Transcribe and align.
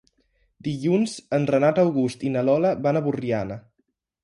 Dilluns 0.67 1.13
en 1.39 1.45
Renat 1.51 1.83
August 1.83 2.25
i 2.29 2.33
na 2.39 2.45
Lola 2.49 2.73
van 2.87 3.01
a 3.03 3.07
Borriana. 3.11 3.63